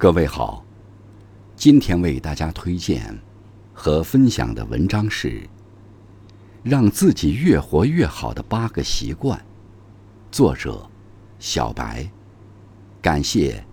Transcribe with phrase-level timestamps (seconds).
[0.00, 0.64] 各位好，
[1.56, 3.18] 今天为大家推荐
[3.74, 5.28] 和分享的文章是
[6.62, 9.36] 《让自己越活越好的八个习惯》，
[10.30, 10.88] 作者
[11.40, 12.08] 小白，
[13.02, 13.64] 感谢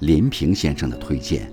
[0.00, 1.50] 林平先生的推荐。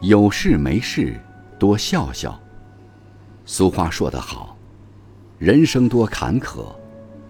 [0.00, 1.20] 有事没事
[1.58, 2.40] 多笑笑。
[3.44, 4.56] 俗话说得好，
[5.38, 6.74] 人生多坎坷，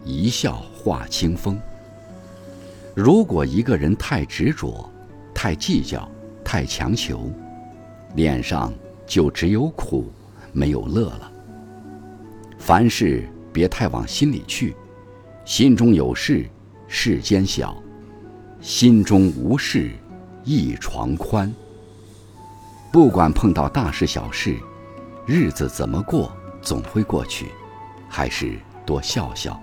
[0.05, 1.59] 一笑化清风。
[2.95, 4.89] 如果一个人太执着、
[5.35, 6.09] 太计较、
[6.45, 7.29] 太强求，
[8.15, 8.73] 脸上
[9.05, 10.13] 就只有苦，
[10.53, 11.33] 没有乐了。
[12.57, 14.77] 凡事别太往心里去，
[15.45, 16.49] 心中有事，
[16.87, 17.75] 世间小；
[18.61, 19.91] 心中无事，
[20.45, 21.53] 一床宽。
[22.93, 24.59] 不管碰到大事小事，
[25.25, 27.53] 日子怎么过总会过去，
[28.09, 29.59] 还是多笑笑。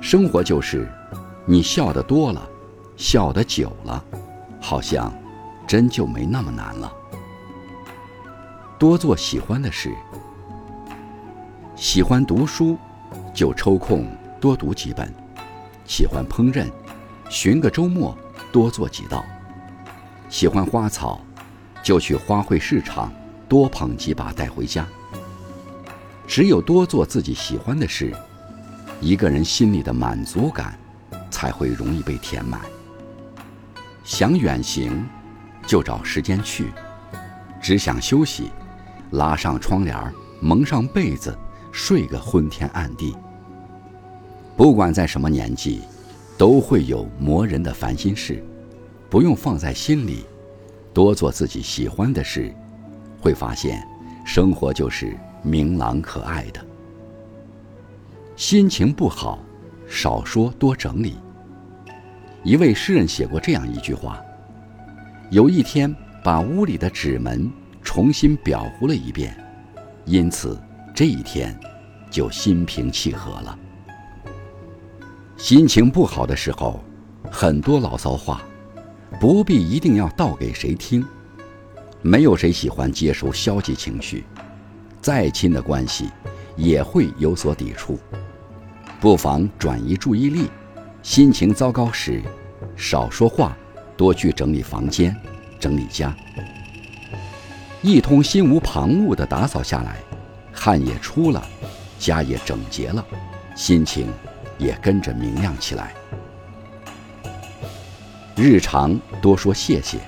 [0.00, 0.90] 生活就是，
[1.44, 2.48] 你笑得多了，
[2.96, 4.02] 笑得久了，
[4.58, 5.12] 好像
[5.66, 6.90] 真就没那么难了。
[8.78, 9.94] 多做喜欢的事，
[11.76, 12.78] 喜欢读书，
[13.34, 14.06] 就抽空
[14.40, 15.06] 多读几本；
[15.84, 16.70] 喜欢烹饪，
[17.28, 18.16] 寻个周末
[18.50, 19.22] 多做几道；
[20.30, 21.20] 喜欢花草。
[21.82, 23.12] 就去花卉市场，
[23.48, 24.86] 多捧几把带回家。
[26.26, 28.14] 只有多做自己喜欢的事，
[29.00, 30.78] 一个人心里的满足感
[31.30, 32.60] 才会容易被填满。
[34.04, 35.04] 想远行，
[35.66, 36.66] 就找时间去；
[37.60, 38.50] 只想休息，
[39.10, 39.96] 拉上窗帘，
[40.40, 41.36] 蒙上被子，
[41.70, 43.14] 睡个昏天暗地。
[44.56, 45.82] 不管在什么年纪，
[46.38, 48.42] 都会有磨人的烦心事，
[49.10, 50.24] 不用放在心里。
[50.92, 52.54] 多做自己喜欢的事，
[53.20, 53.86] 会发现
[54.24, 56.64] 生活就是明朗可爱的。
[58.36, 59.38] 心情不好，
[59.86, 61.16] 少说多整理。
[62.42, 64.20] 一位诗人写过这样一句话：
[65.30, 65.94] 有一天
[66.24, 67.50] 把屋里的纸门
[67.82, 69.36] 重新裱糊了一遍，
[70.04, 70.60] 因此
[70.94, 71.58] 这一天
[72.10, 73.58] 就心平气和了。
[75.36, 76.82] 心情不好的时候，
[77.30, 78.42] 很多牢骚话。
[79.20, 81.04] 不必一定要道给谁听，
[82.00, 84.24] 没有谁喜欢接受消极情绪，
[85.00, 86.10] 再亲的关系
[86.56, 87.98] 也会有所抵触。
[89.00, 90.50] 不妨转移注意力，
[91.02, 92.20] 心情糟糕时，
[92.76, 93.56] 少说话，
[93.96, 95.16] 多去整理房间，
[95.60, 96.14] 整理家。
[97.80, 99.96] 一通心无旁骛的打扫下来，
[100.52, 101.44] 汗也出了，
[101.98, 103.04] 家也整洁了，
[103.56, 104.08] 心情
[104.58, 105.92] 也跟着明亮起来。
[108.34, 109.98] 日常多说谢谢，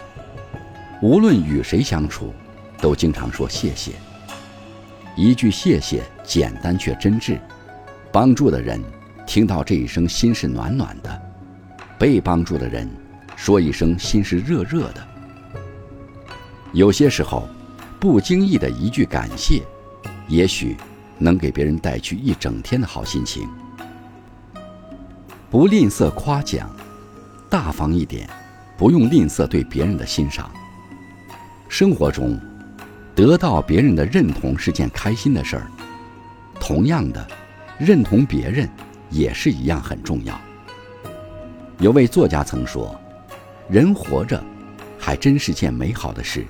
[1.02, 2.32] 无论与谁相处，
[2.78, 3.92] 都经常说谢谢。
[5.14, 7.38] 一句谢谢，简单却真挚，
[8.10, 8.82] 帮助的人
[9.26, 11.22] 听到这一声心是暖暖的，
[11.98, 12.88] 被帮助的人
[13.36, 15.06] 说一声心是热热的。
[16.72, 17.46] 有些时候，
[18.00, 19.62] 不经意的一句感谢，
[20.28, 20.76] 也许
[21.18, 23.46] 能给别人带去一整天的好心情。
[25.50, 26.74] 不吝啬夸奖。
[27.49, 28.28] 大方一点，
[28.77, 30.50] 不用吝啬对别人的欣赏。
[31.69, 32.41] 生活中，
[33.15, 35.66] 得到别人的认同是件开心的事儿。
[36.60, 37.27] 同样的，
[37.78, 38.69] 认同别人
[39.10, 40.41] 也是一样很重要。
[41.78, 42.99] 有位作家曾说
[43.69, 44.43] ：“人活着，
[44.99, 46.47] 还真是件美好的事，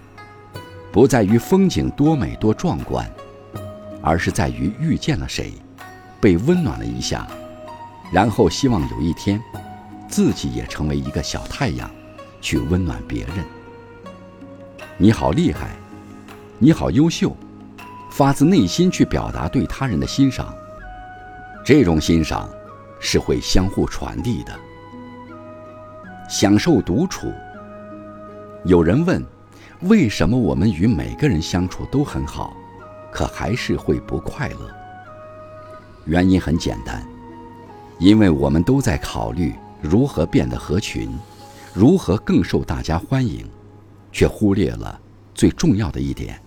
[0.92, 3.10] 不在于风景多美多壮观，
[4.02, 5.52] 而是在于遇见了谁，
[6.20, 7.26] 被温暖了一下，
[8.12, 9.40] 然后希望有一天。”
[10.14, 11.90] 自己也成为一个小太阳，
[12.40, 13.44] 去温暖别人。
[14.96, 15.70] 你好厉害，
[16.56, 17.36] 你好优秀，
[18.12, 20.54] 发自内心去表达对他人的欣赏，
[21.64, 22.48] 这种欣赏
[23.00, 24.56] 是会相互传递的。
[26.28, 27.32] 享受独处。
[28.66, 29.20] 有人问，
[29.80, 32.56] 为什么我们与每个人相处都很好，
[33.10, 34.70] 可还是会不快乐？
[36.04, 37.04] 原因很简单，
[37.98, 39.52] 因为我们都在考虑。
[39.84, 41.10] 如何变得合群，
[41.74, 43.44] 如何更受大家欢迎，
[44.10, 44.98] 却忽略了
[45.34, 46.40] 最重要的一点：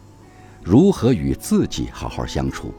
[0.64, 2.74] 如何与自己好好相处。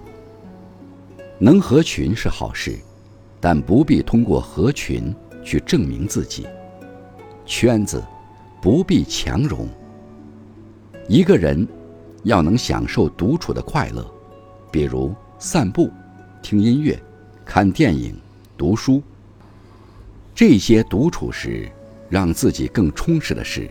[1.38, 2.76] 能合群是好事，
[3.38, 5.14] 但不必通过合群
[5.44, 6.44] 去证明自己。
[7.46, 8.02] 圈子
[8.60, 9.68] 不必强融。
[11.06, 11.66] 一个人
[12.24, 14.04] 要能享受独处的快乐，
[14.72, 15.88] 比如散步、
[16.42, 17.00] 听音乐、
[17.44, 18.18] 看电影、
[18.56, 19.00] 读书。
[20.38, 21.68] 这些独处时
[22.08, 23.68] 让自己更充实的事，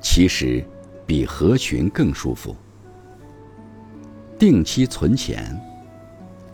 [0.00, 0.64] 其实
[1.04, 2.54] 比合群更舒服。
[4.38, 5.60] 定期存钱，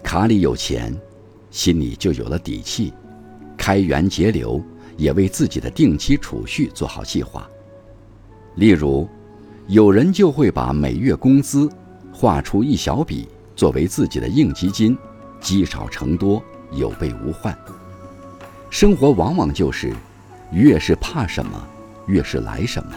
[0.02, 0.98] 卡里有钱，
[1.50, 2.94] 心里就有了底气，
[3.54, 4.64] 开源节流，
[4.96, 7.46] 也为自己的定期储蓄做好计划。
[8.54, 9.06] 例如，
[9.66, 11.68] 有人就会把每月工资
[12.10, 14.96] 划出一小笔作为自己的应急金，
[15.38, 16.42] 积少成多，
[16.72, 17.54] 有备无患。
[18.70, 19.92] 生活往往就是，
[20.52, 21.60] 越是怕什么，
[22.06, 22.92] 越是来什么。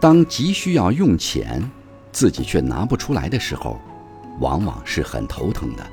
[0.00, 1.62] 当急需要用钱，
[2.10, 3.78] 自己却拿不出来的时候，
[4.40, 5.86] 往往是很头疼的。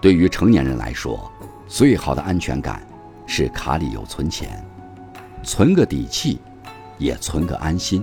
[0.00, 1.30] 对于成年人来说，
[1.68, 2.82] 最好的安全感
[3.26, 4.64] 是卡里有存钱，
[5.42, 6.40] 存个底气，
[6.96, 8.02] 也存个安心。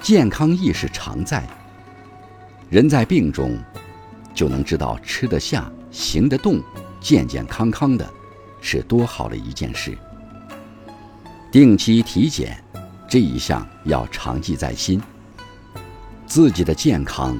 [0.00, 1.44] 健康意识常在，
[2.68, 3.56] 人在病中，
[4.34, 6.60] 就能知道吃得下，行得动。
[7.00, 8.08] 健健康康的，
[8.60, 9.96] 是多好的一件事。
[11.50, 12.62] 定期体检，
[13.08, 15.00] 这一项要常记在心。
[16.26, 17.38] 自己的健康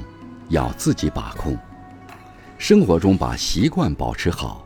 [0.49, 1.57] 要自己把控，
[2.57, 4.65] 生活中把习惯保持好，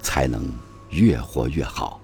[0.00, 0.50] 才能
[0.88, 2.00] 越活越好。